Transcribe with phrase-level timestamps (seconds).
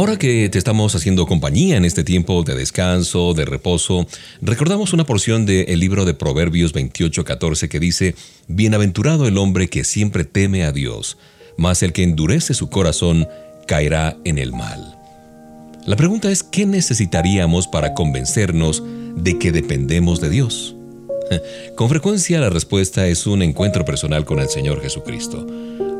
[0.00, 4.06] Ahora que te estamos haciendo compañía en este tiempo de descanso, de reposo,
[4.40, 8.14] recordamos una porción del libro de Proverbios 28:14 que dice,
[8.48, 11.18] Bienaventurado el hombre que siempre teme a Dios,
[11.58, 13.28] mas el que endurece su corazón
[13.66, 14.98] caerá en el mal.
[15.84, 18.82] La pregunta es, ¿qué necesitaríamos para convencernos
[19.16, 20.76] de que dependemos de Dios?
[21.76, 25.46] Con frecuencia la respuesta es un encuentro personal con el Señor Jesucristo.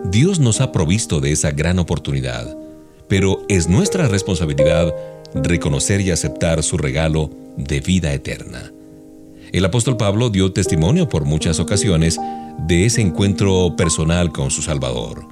[0.06, 2.56] Dios nos ha provisto de esa gran oportunidad
[3.10, 4.94] pero es nuestra responsabilidad
[5.34, 8.72] reconocer y aceptar su regalo de vida eterna.
[9.52, 12.18] El apóstol Pablo dio testimonio por muchas ocasiones
[12.68, 15.26] de ese encuentro personal con su Salvador.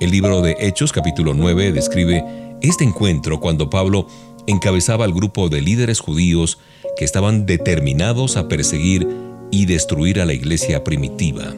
[0.00, 2.24] El libro de Hechos capítulo 9 describe
[2.62, 4.08] este encuentro cuando Pablo
[4.48, 6.58] encabezaba al grupo de líderes judíos
[6.96, 9.06] que estaban determinados a perseguir
[9.52, 11.54] y destruir a la iglesia primitiva.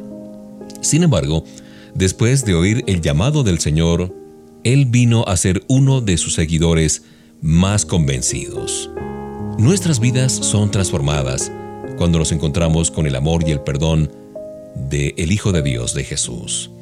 [0.83, 1.45] Sin embargo,
[1.95, 4.26] después de oír el llamado del Señor
[4.67, 7.05] él vino a ser uno de sus seguidores
[7.41, 8.91] más convencidos.
[9.59, 11.53] Nuestras vidas son transformadas
[11.97, 14.11] cuando nos encontramos con el amor y el perdón
[14.75, 16.73] de el Hijo de Dios de Jesús.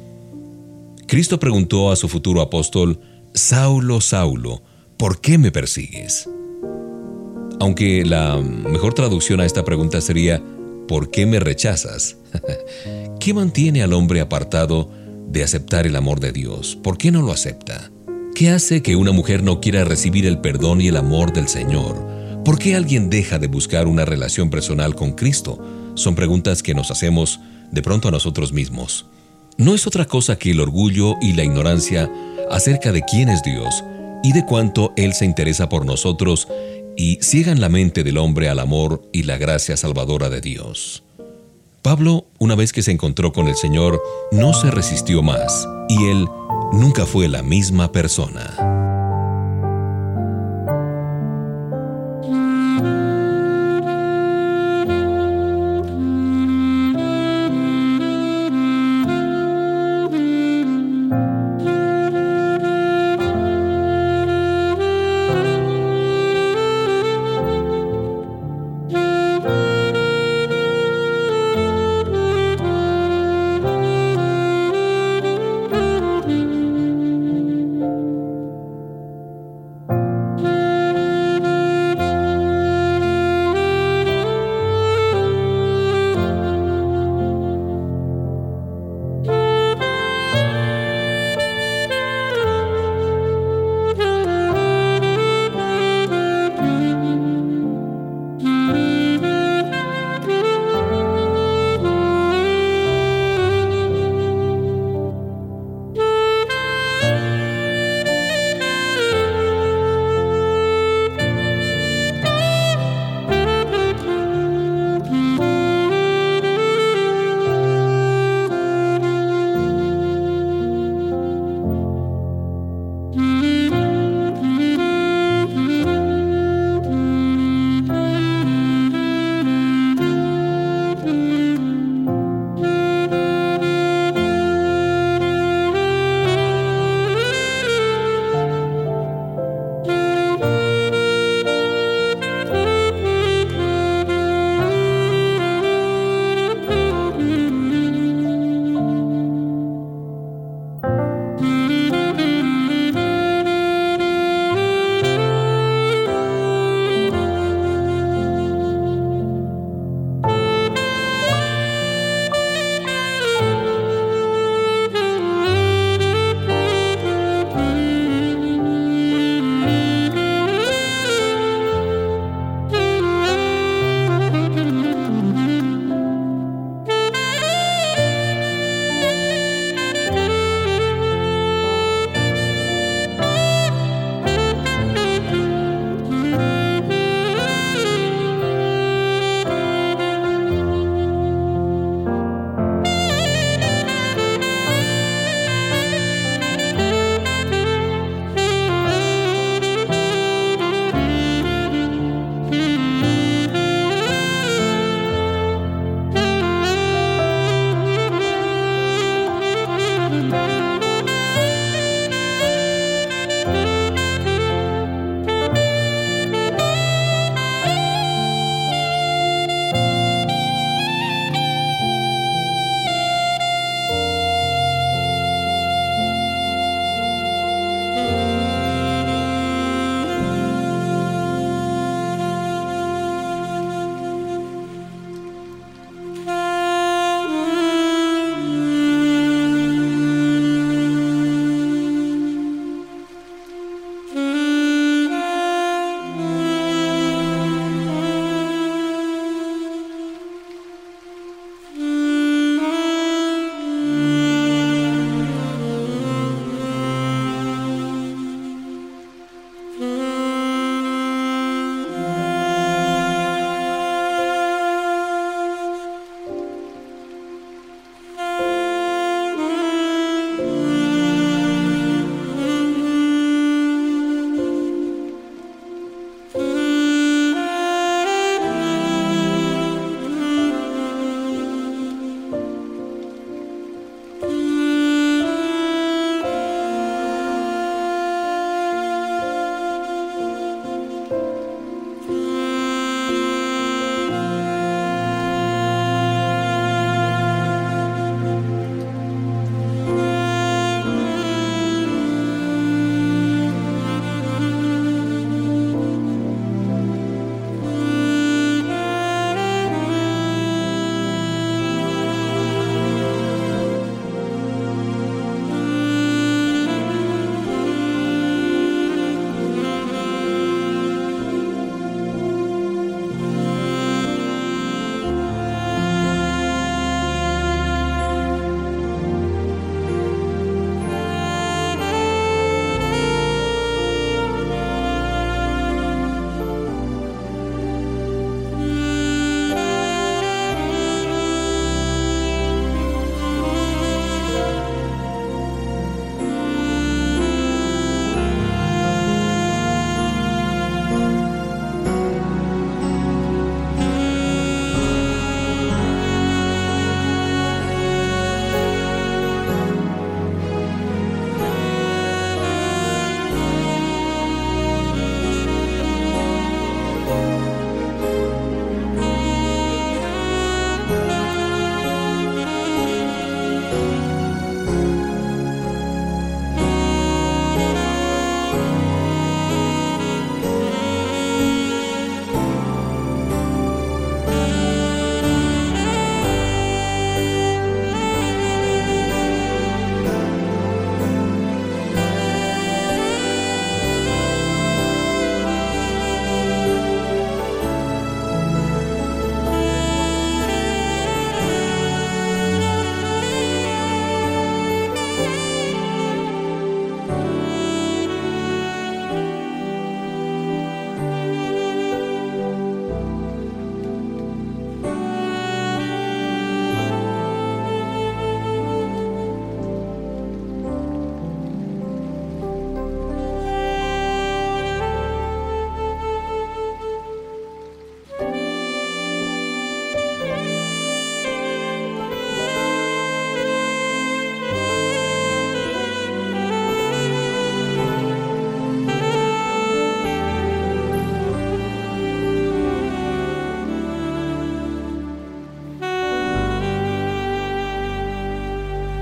[1.05, 2.99] Cristo preguntó a su futuro apóstol,
[3.35, 4.63] Saulo, Saulo,
[4.97, 6.27] ¿por qué me persigues?
[7.59, 10.41] Aunque la mejor traducción a esta pregunta sería,
[10.87, 12.17] ¿por qué me rechazas?
[13.19, 14.89] ¿Qué mantiene al hombre apartado
[15.27, 16.77] de aceptar el amor de Dios.
[16.81, 17.91] ¿Por qué no lo acepta?
[18.35, 21.95] ¿Qué hace que una mujer no quiera recibir el perdón y el amor del Señor?
[22.43, 25.57] ¿Por qué alguien deja de buscar una relación personal con Cristo?
[25.95, 27.39] Son preguntas que nos hacemos
[27.71, 29.05] de pronto a nosotros mismos.
[29.57, 32.11] No es otra cosa que el orgullo y la ignorancia
[32.51, 33.83] acerca de quién es Dios
[34.21, 36.49] y de cuánto Él se interesa por nosotros
[36.97, 41.04] y ciegan la mente del hombre al amor y la gracia salvadora de Dios.
[41.85, 44.01] Pablo, una vez que se encontró con el Señor,
[44.31, 46.27] no se resistió más y él
[46.73, 48.84] nunca fue la misma persona.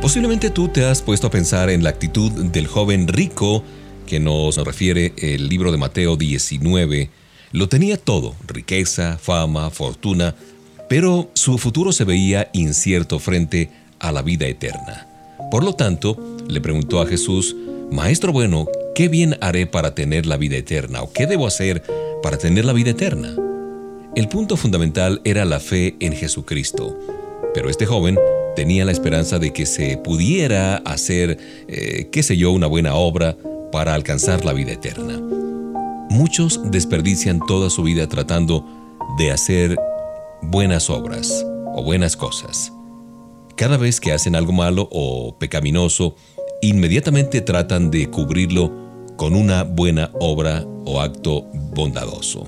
[0.03, 3.63] Posiblemente tú te has puesto a pensar en la actitud del joven rico
[4.05, 7.09] que nos refiere el libro de Mateo 19.
[7.53, 10.35] Lo tenía todo, riqueza, fama, fortuna,
[10.89, 13.69] pero su futuro se veía incierto frente
[13.99, 15.07] a la vida eterna.
[15.49, 16.17] Por lo tanto,
[16.49, 17.55] le preguntó a Jesús,
[17.89, 21.01] Maestro bueno, ¿qué bien haré para tener la vida eterna?
[21.01, 21.81] ¿O qué debo hacer
[22.21, 23.37] para tener la vida eterna?
[24.17, 26.99] El punto fundamental era la fe en Jesucristo.
[27.53, 28.17] Pero este joven
[28.55, 33.37] tenía la esperanza de que se pudiera hacer, eh, qué sé yo, una buena obra
[33.71, 35.19] para alcanzar la vida eterna.
[36.09, 38.65] Muchos desperdician toda su vida tratando
[39.17, 39.75] de hacer
[40.41, 42.71] buenas obras o buenas cosas.
[43.55, 46.15] Cada vez que hacen algo malo o pecaminoso,
[46.61, 48.71] inmediatamente tratan de cubrirlo
[49.17, 51.45] con una buena obra o acto
[51.75, 52.47] bondadoso.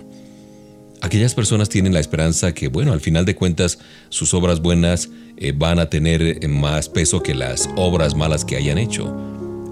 [1.06, 3.78] Aquellas personas tienen la esperanza que, bueno, al final de cuentas,
[4.10, 8.56] sus obras buenas eh, van a tener eh, más peso que las obras malas que
[8.56, 9.16] hayan hecho.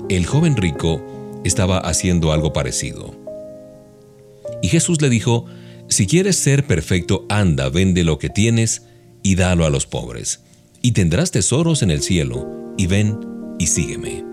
[0.10, 1.04] El joven rico
[1.44, 3.16] estaba haciendo algo parecido.
[4.62, 5.48] Y Jesús le dijo,
[5.88, 8.84] si quieres ser perfecto, anda, vende lo que tienes
[9.24, 10.42] y dalo a los pobres,
[10.84, 13.18] y tendrás tesoros en el cielo, y ven
[13.58, 14.24] y sígueme.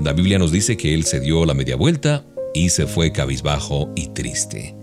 [0.00, 3.92] La Biblia nos dice que él se dio la media vuelta y se fue cabizbajo
[3.94, 4.74] y triste.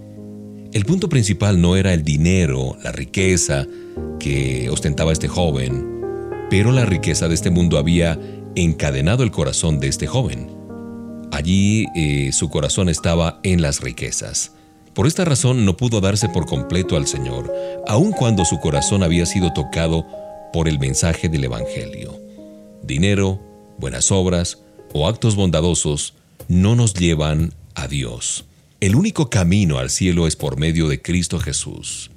[0.73, 3.67] El punto principal no era el dinero, la riqueza
[4.21, 5.85] que ostentaba este joven,
[6.49, 8.17] pero la riqueza de este mundo había
[8.55, 10.49] encadenado el corazón de este joven.
[11.33, 14.53] Allí eh, su corazón estaba en las riquezas.
[14.93, 17.51] Por esta razón no pudo darse por completo al Señor,
[17.85, 20.05] aun cuando su corazón había sido tocado
[20.53, 22.17] por el mensaje del Evangelio.
[22.81, 23.41] Dinero,
[23.77, 24.59] buenas obras
[24.93, 26.13] o actos bondadosos
[26.47, 28.45] no nos llevan a Dios.
[28.81, 32.09] El único camino al cielo es por medio de Cristo Jesús.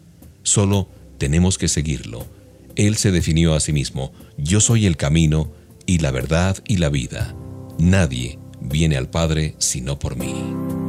[0.44, 2.26] Solo tenemos que seguirlo.
[2.74, 5.52] Él se definió a sí mismo, yo soy el camino
[5.84, 7.36] y la verdad y la vida.
[7.78, 10.83] Nadie viene al Padre sino por mí.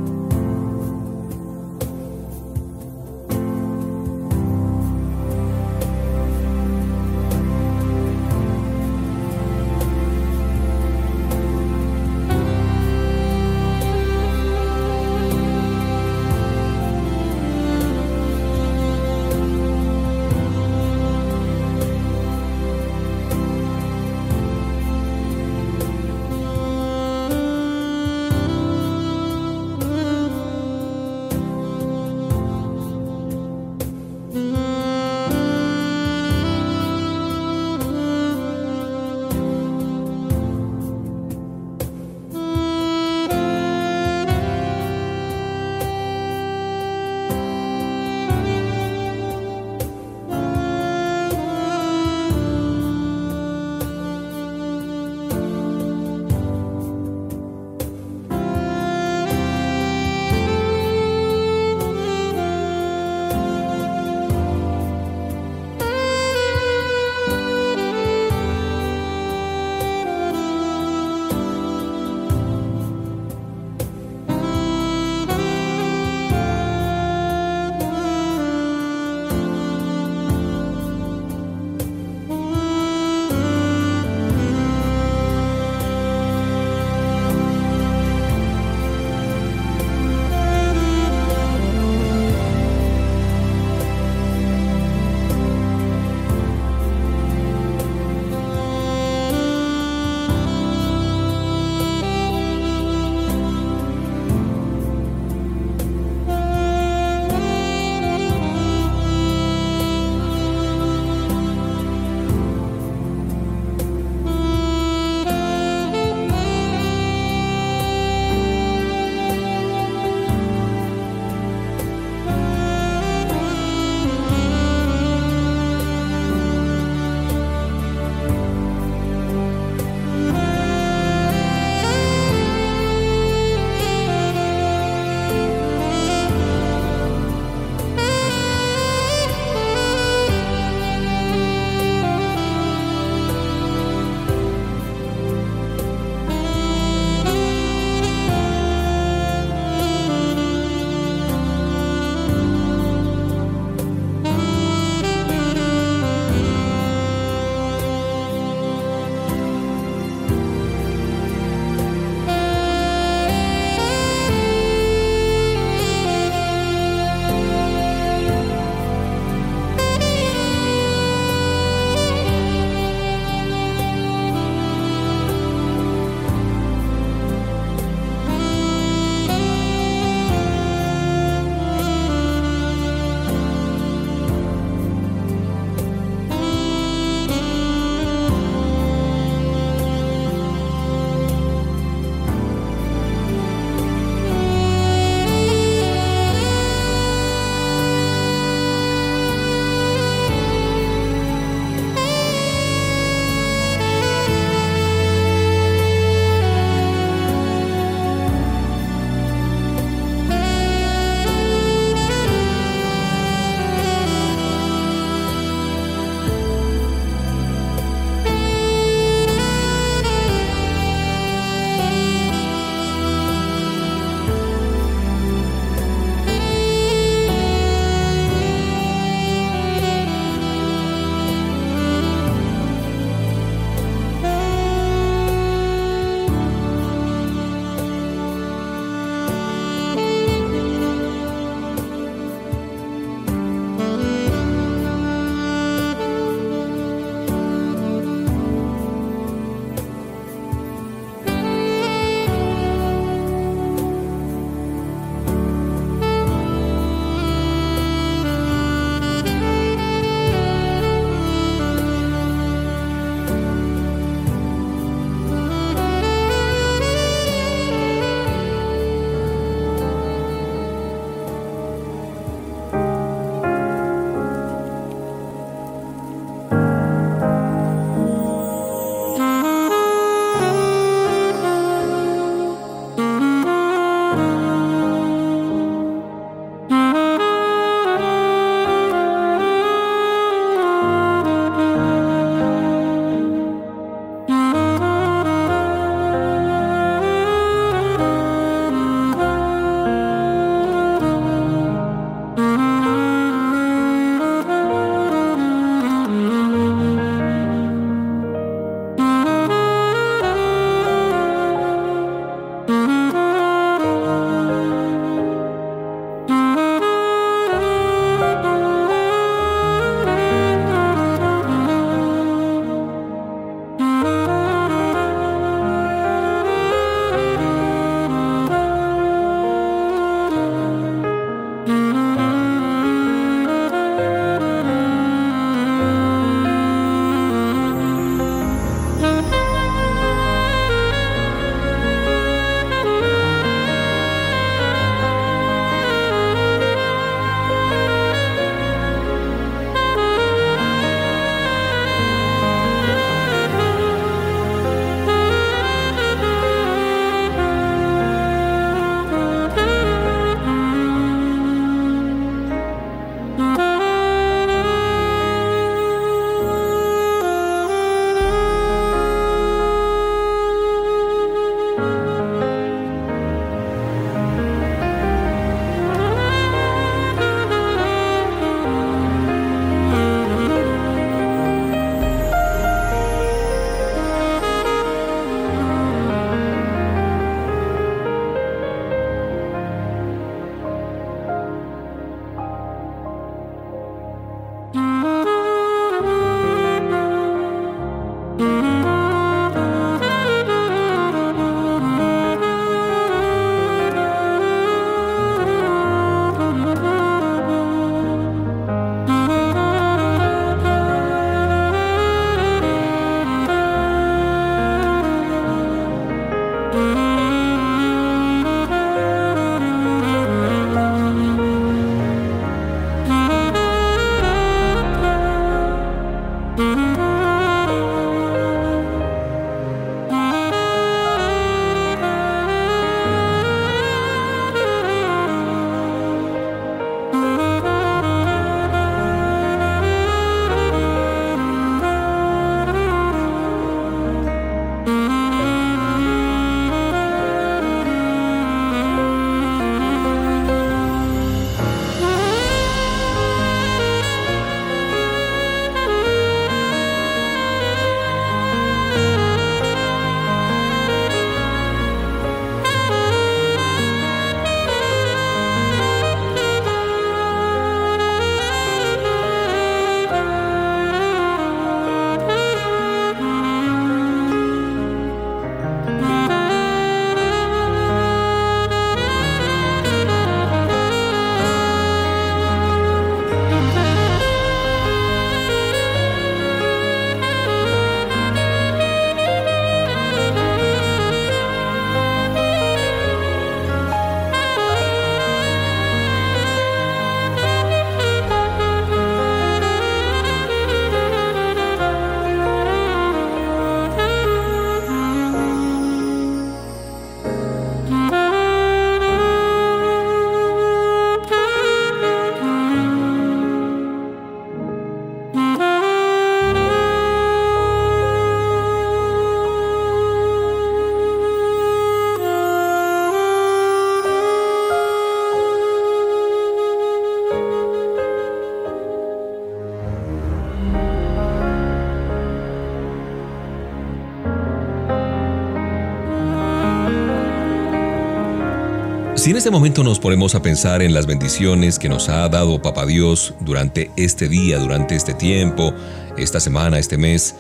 [539.45, 543.35] Este momento nos ponemos a pensar en las bendiciones que nos ha dado Papá Dios
[543.41, 545.71] durante este día, durante este tiempo,
[546.17, 547.35] esta semana, este mes,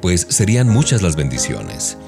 [0.00, 1.98] pues serían muchas las bendiciones.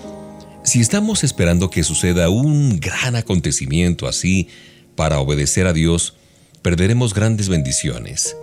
[0.63, 4.49] Si estamos esperando que suceda un gran acontecimiento así
[4.97, 6.15] para obedecer a Dios,
[6.63, 8.35] perderemos grandes bendiciones.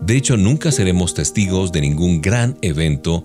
[0.00, 3.24] De hecho, nunca seremos testigos de ningún gran evento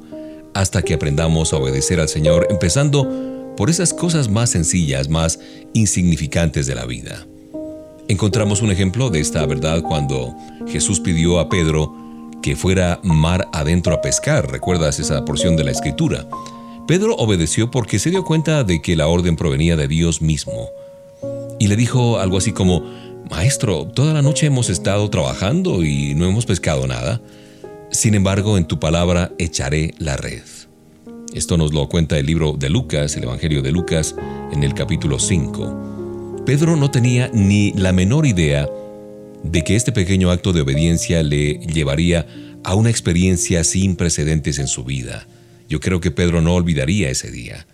[0.54, 5.40] hasta que aprendamos a obedecer al Señor, empezando por esas cosas más sencillas, más
[5.74, 7.26] insignificantes de la vida.
[8.08, 10.36] Encontramos un ejemplo de esta verdad cuando
[10.68, 11.94] Jesús pidió a Pedro
[12.44, 14.52] que fuera mar adentro a pescar.
[14.52, 16.28] ¿Recuerdas esa porción de la escritura?
[16.88, 20.70] Pedro obedeció porque se dio cuenta de que la orden provenía de Dios mismo.
[21.58, 22.84] Y le dijo algo así como,
[23.30, 27.22] Maestro, toda la noche hemos estado trabajando y no hemos pescado nada.
[27.90, 30.44] Sin embargo, en tu palabra echaré la red.
[31.36, 34.16] Esto nos lo cuenta el libro de Lucas, el Evangelio de Lucas,
[34.54, 36.44] en el capítulo 5.
[36.46, 38.70] Pedro no tenía ni la menor idea
[39.44, 42.26] de que este pequeño acto de obediencia le llevaría
[42.64, 45.28] a una experiencia sin precedentes en su vida.
[45.68, 47.68] Yo creo que Pedro no olvidaría ese día.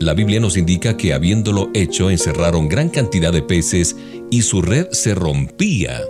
[0.00, 3.96] La Biblia nos indica que habiéndolo hecho encerraron gran cantidad de peces
[4.30, 6.00] y su red se rompía.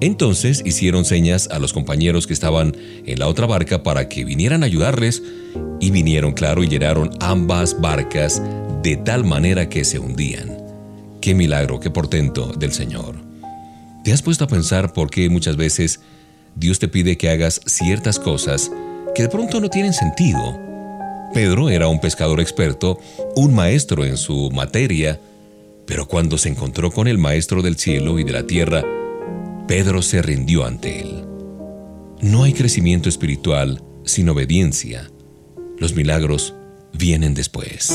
[0.00, 4.62] Entonces hicieron señas a los compañeros que estaban en la otra barca para que vinieran
[4.62, 5.22] a ayudarles
[5.80, 8.42] y vinieron, claro, y llenaron ambas barcas
[8.82, 10.56] de tal manera que se hundían.
[11.20, 13.16] Qué milagro, qué portento del Señor.
[14.02, 16.00] ¿Te has puesto a pensar por qué muchas veces
[16.56, 18.72] Dios te pide que hagas ciertas cosas
[19.14, 20.58] que de pronto no tienen sentido?
[21.32, 22.98] Pedro era un pescador experto,
[23.36, 25.20] un maestro en su materia,
[25.86, 28.84] pero cuando se encontró con el Maestro del cielo y de la tierra,
[29.72, 31.24] Pedro se rindió ante él.
[32.20, 35.10] No hay crecimiento espiritual sin obediencia.
[35.78, 36.54] Los milagros
[36.92, 37.90] vienen después.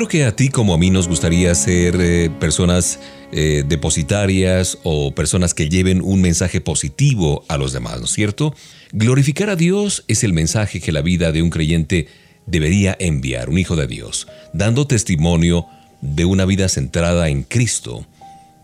[0.00, 3.00] Creo que a ti como a mí nos gustaría ser eh, personas
[3.32, 8.54] eh, depositarias o personas que lleven un mensaje positivo a los demás, ¿no es cierto?
[8.92, 12.08] Glorificar a Dios es el mensaje que la vida de un creyente
[12.46, 15.66] debería enviar, un hijo de Dios, dando testimonio
[16.00, 18.06] de una vida centrada en Cristo.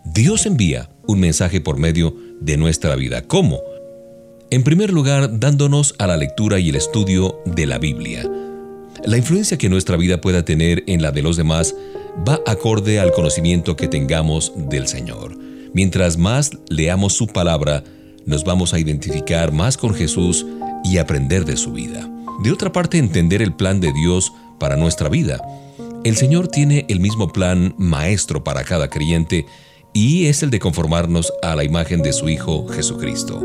[0.05, 3.21] Dios envía un mensaje por medio de nuestra vida.
[3.21, 3.61] ¿Cómo?
[4.49, 8.27] En primer lugar, dándonos a la lectura y el estudio de la Biblia.
[9.07, 11.73] La influencia que nuestra vida pueda tener en la de los demás
[12.27, 15.33] va acorde al conocimiento que tengamos del Señor.
[15.73, 17.85] Mientras más leamos su palabra,
[18.25, 20.45] nos vamos a identificar más con Jesús
[20.83, 22.05] y aprender de su vida.
[22.43, 25.39] De otra parte, entender el plan de Dios para nuestra vida.
[26.03, 29.45] El Señor tiene el mismo plan maestro para cada creyente
[29.93, 33.41] y es el de conformarnos a la imagen de su Hijo Jesucristo.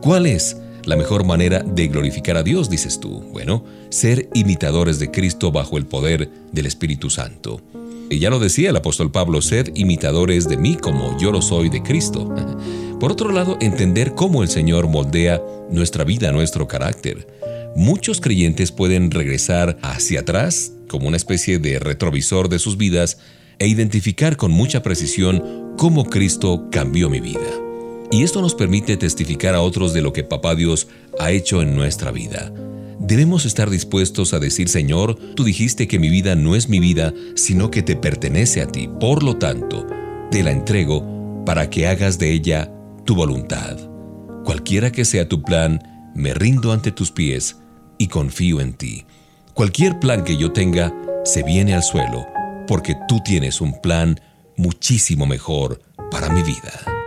[0.00, 0.56] ¿Cuál es?
[0.88, 3.20] La mejor manera de glorificar a Dios, dices tú.
[3.30, 7.60] Bueno, ser imitadores de Cristo bajo el poder del Espíritu Santo.
[8.08, 11.68] Y ya lo decía el apóstol Pablo, sed imitadores de mí como yo lo soy
[11.68, 12.34] de Cristo.
[13.00, 17.28] Por otro lado, entender cómo el Señor moldea nuestra vida, nuestro carácter.
[17.76, 23.18] Muchos creyentes pueden regresar hacia atrás, como una especie de retrovisor de sus vidas,
[23.58, 27.67] e identificar con mucha precisión cómo Cristo cambió mi vida.
[28.10, 31.74] Y esto nos permite testificar a otros de lo que Papá Dios ha hecho en
[31.74, 32.52] nuestra vida.
[32.98, 37.12] Debemos estar dispuestos a decir, Señor, tú dijiste que mi vida no es mi vida,
[37.36, 38.88] sino que te pertenece a ti.
[39.00, 39.86] Por lo tanto,
[40.30, 42.72] te la entrego para que hagas de ella
[43.04, 43.78] tu voluntad.
[44.44, 47.56] Cualquiera que sea tu plan, me rindo ante tus pies
[47.98, 49.04] y confío en ti.
[49.54, 50.94] Cualquier plan que yo tenga
[51.24, 52.26] se viene al suelo,
[52.66, 54.18] porque tú tienes un plan
[54.56, 56.97] muchísimo mejor para mi vida.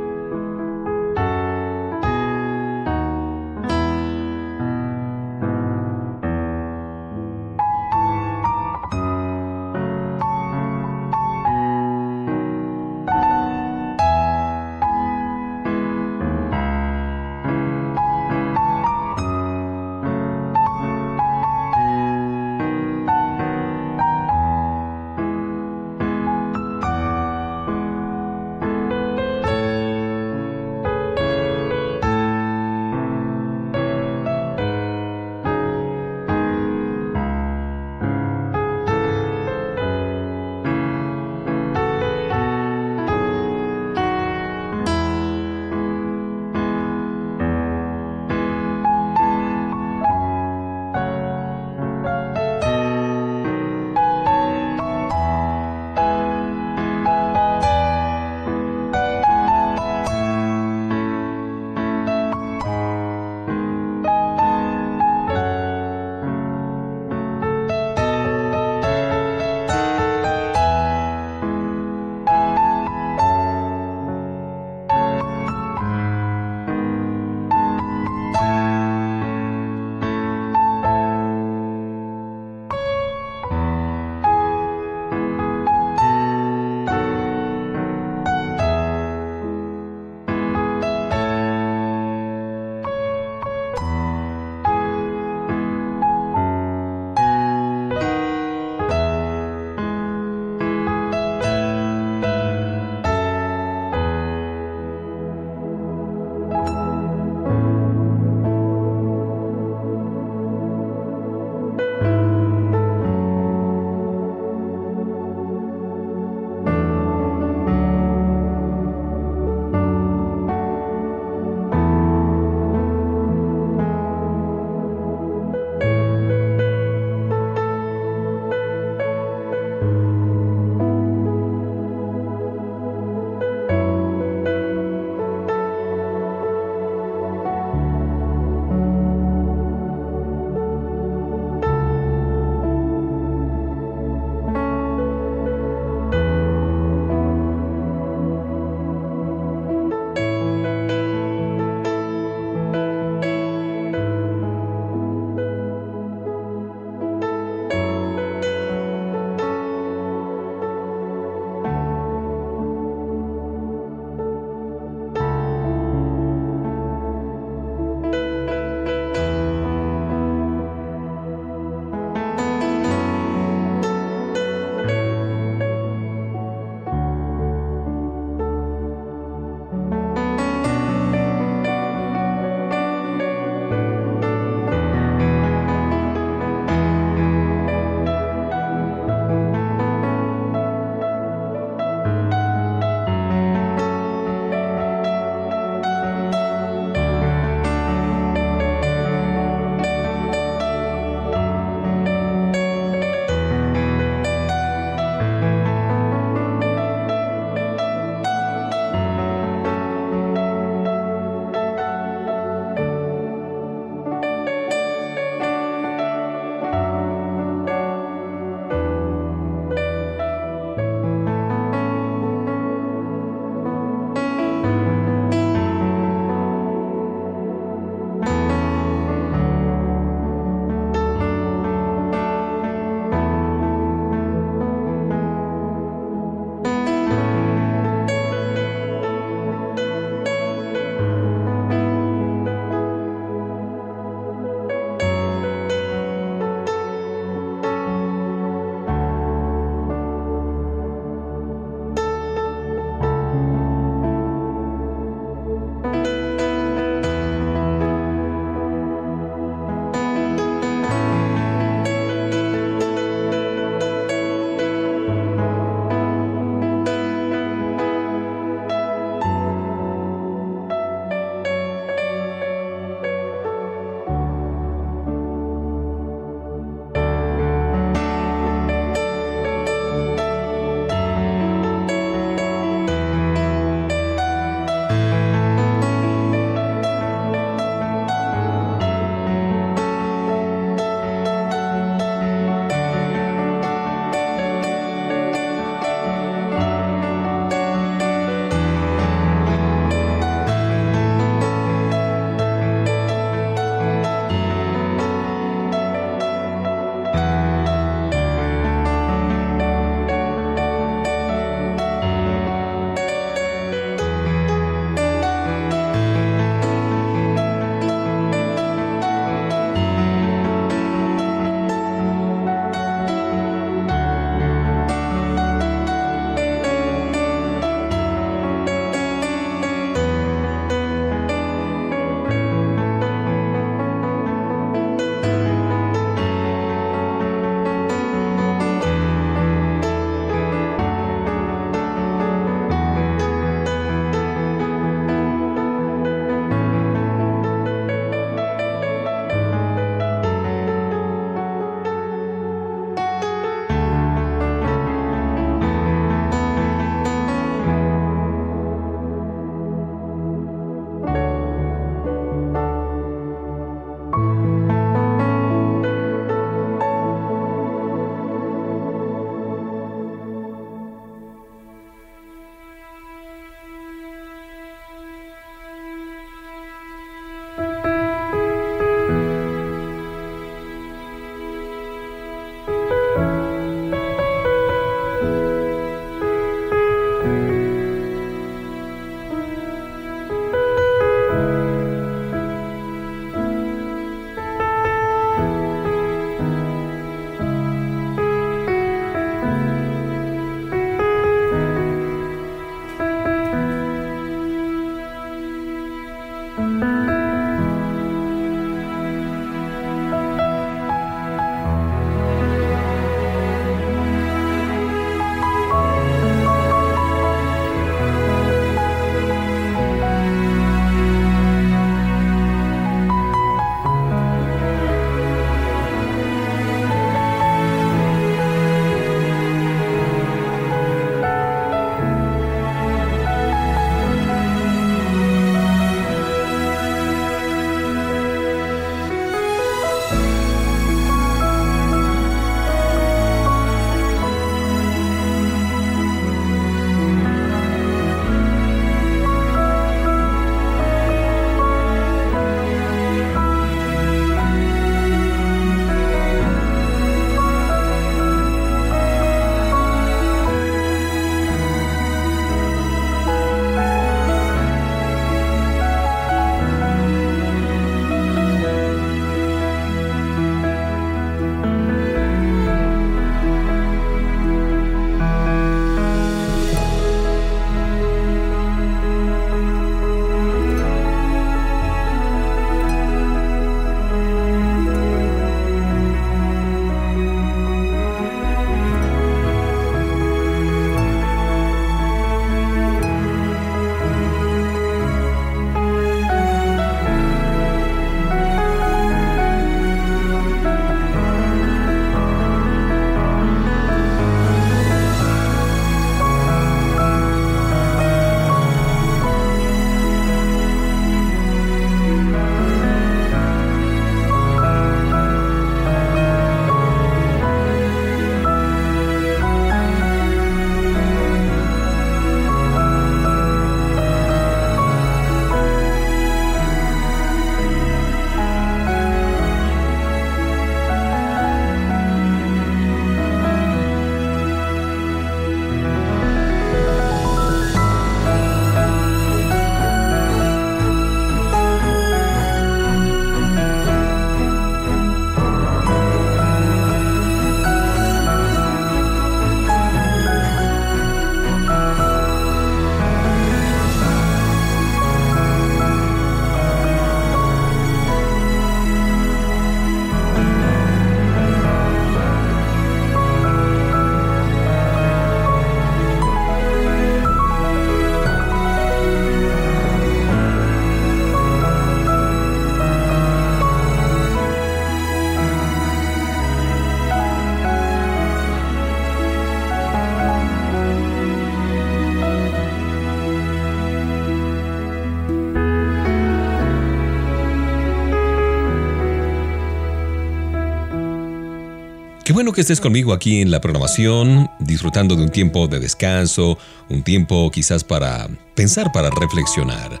[592.52, 597.50] Que estés conmigo aquí en la programación, disfrutando de un tiempo de descanso, un tiempo
[597.50, 600.00] quizás para pensar, para reflexionar.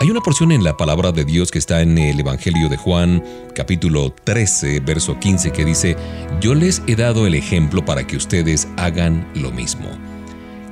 [0.00, 3.22] Hay una porción en la palabra de Dios que está en el Evangelio de Juan,
[3.54, 5.96] capítulo 13, verso 15, que dice,
[6.40, 9.88] Yo les he dado el ejemplo para que ustedes hagan lo mismo.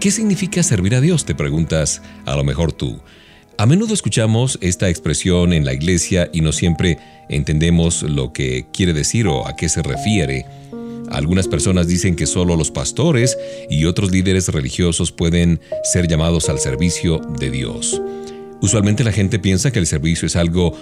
[0.01, 1.25] ¿Qué significa servir a Dios?
[1.25, 3.01] Te preguntas a lo mejor tú.
[3.59, 6.99] A menudo escuchamos esta expresión en la iglesia y no siempre
[7.29, 10.47] entendemos lo que quiere decir o a qué se refiere.
[11.11, 13.37] Algunas personas dicen que solo los pastores
[13.69, 18.01] y otros líderes religiosos pueden ser llamados al servicio de Dios.
[18.63, 20.73] Usualmente la gente piensa que el servicio es algo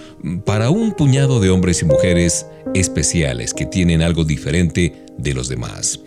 [0.45, 5.99] para un puñado de hombres y mujeres especiales que tienen algo diferente de los demás.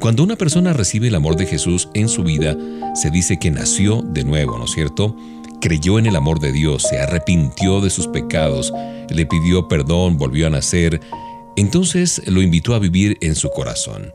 [0.00, 2.56] Cuando una persona recibe el amor de Jesús en su vida,
[2.94, 5.16] se dice que nació de nuevo, ¿no es cierto?
[5.60, 8.72] Creyó en el amor de Dios, se arrepintió de sus pecados,
[9.08, 11.00] le pidió perdón, volvió a nacer,
[11.56, 14.12] entonces lo invitó a vivir en su corazón.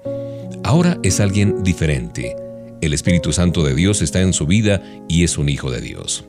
[0.64, 2.36] Ahora es alguien diferente.
[2.82, 6.26] El Espíritu Santo de Dios está en su vida y es un hijo de Dios.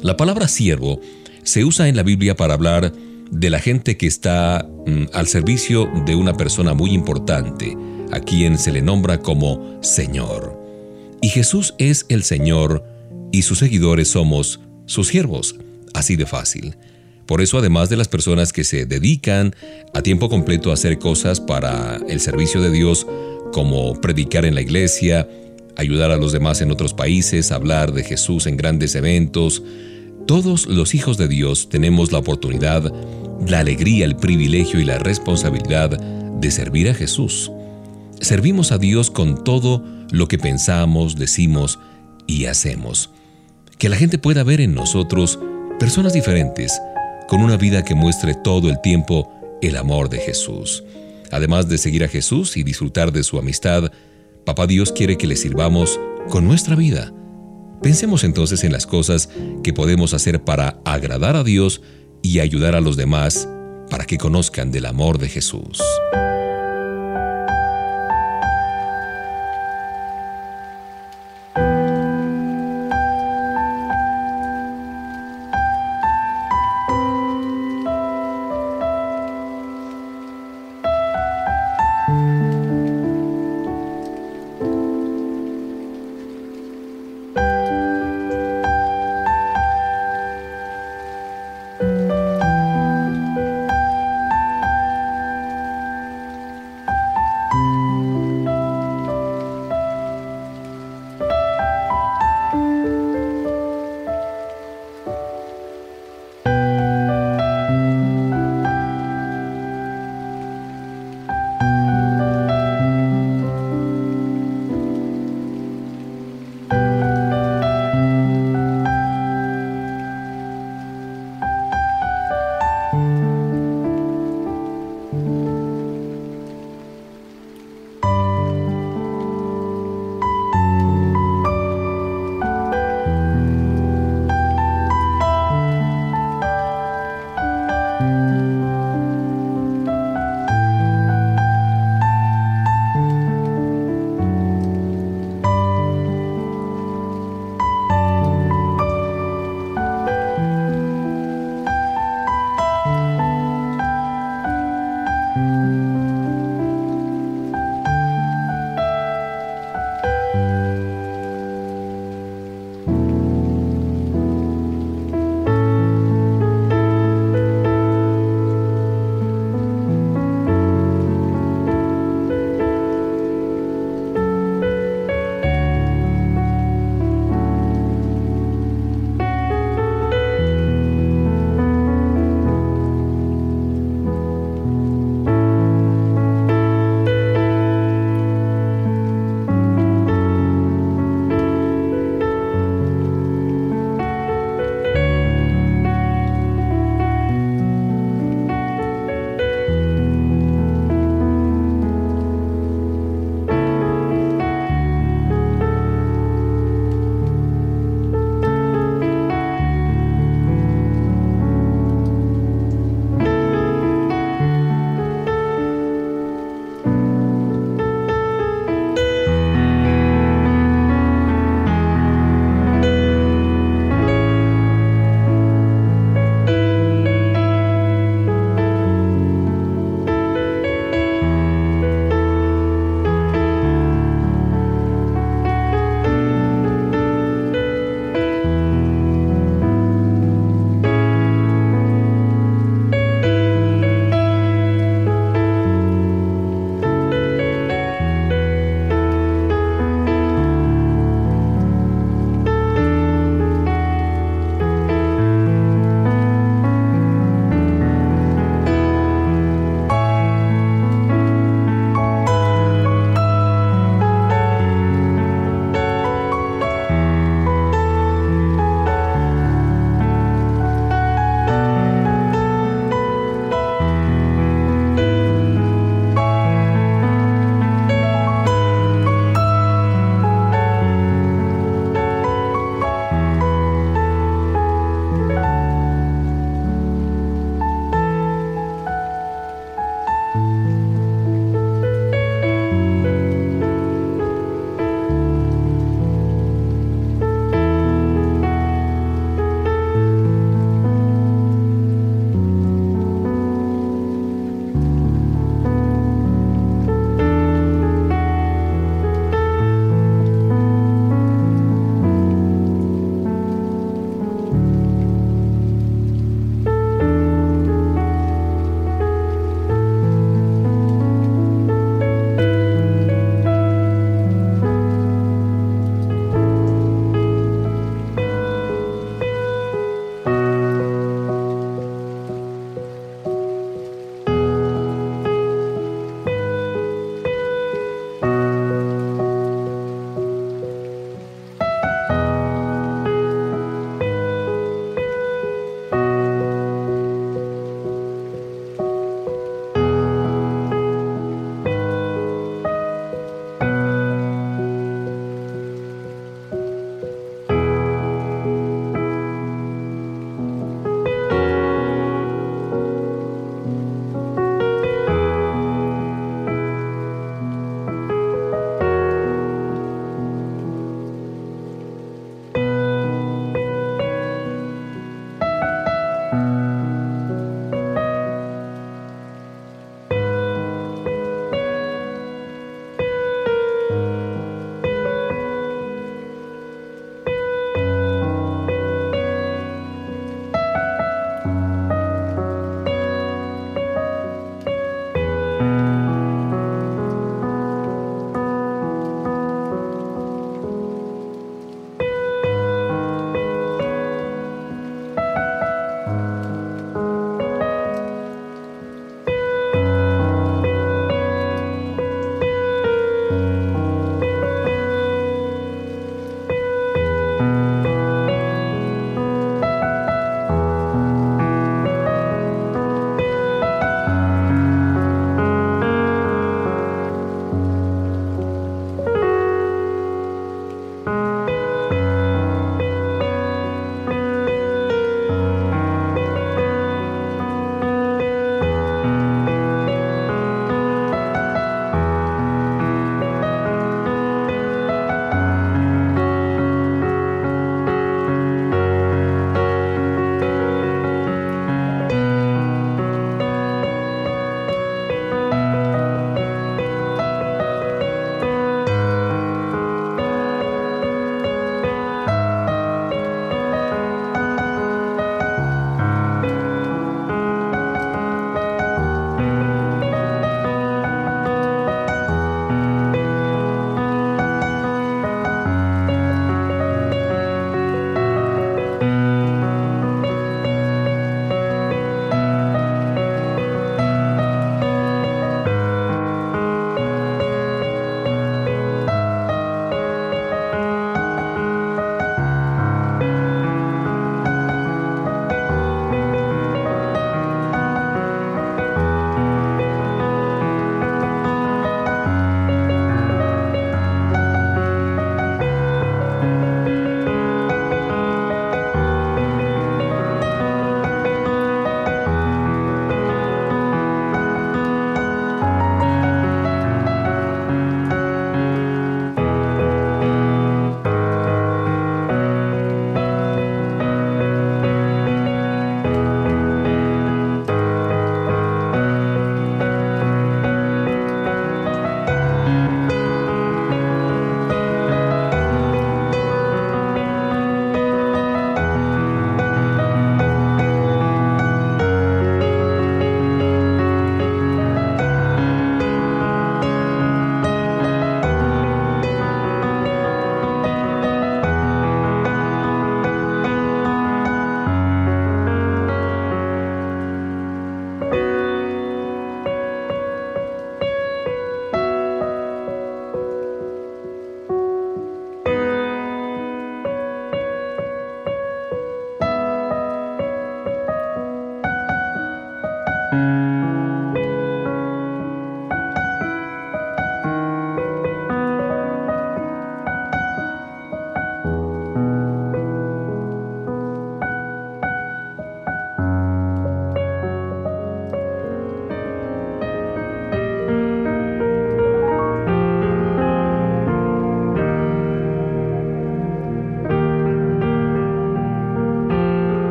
[0.00, 1.00] La palabra siervo
[1.42, 2.92] se usa en la Biblia para hablar
[3.30, 7.76] de la gente que está mm, al servicio de una persona muy importante,
[8.12, 10.60] a quien se le nombra como Señor.
[11.20, 12.84] Y Jesús es el Señor
[13.32, 15.56] y sus seguidores somos sus siervos,
[15.94, 16.76] así de fácil.
[17.32, 19.56] Por eso, además de las personas que se dedican
[19.94, 23.06] a tiempo completo a hacer cosas para el servicio de Dios,
[23.54, 25.26] como predicar en la iglesia,
[25.78, 29.62] ayudar a los demás en otros países, hablar de Jesús en grandes eventos.
[30.26, 32.92] Todos los hijos de Dios tenemos la oportunidad,
[33.48, 37.50] la alegría, el privilegio y la responsabilidad de servir a Jesús.
[38.20, 41.78] Servimos a Dios con todo lo que pensamos, decimos
[42.26, 43.08] y hacemos.
[43.78, 45.38] Que la gente pueda ver en nosotros
[45.80, 46.78] personas diferentes,
[47.32, 50.84] con una vida que muestre todo el tiempo el amor de Jesús.
[51.30, 53.90] Además de seguir a Jesús y disfrutar de su amistad,
[54.44, 57.10] Papá Dios quiere que le sirvamos con nuestra vida.
[57.80, 59.30] Pensemos entonces en las cosas
[59.64, 61.80] que podemos hacer para agradar a Dios
[62.20, 63.48] y ayudar a los demás
[63.88, 65.82] para que conozcan del amor de Jesús.